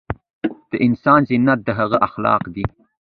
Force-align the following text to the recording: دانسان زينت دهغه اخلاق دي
دانسان 0.71 1.21
زينت 1.29 1.59
دهغه 1.67 1.97
اخلاق 2.07 2.43
دي 2.55 2.65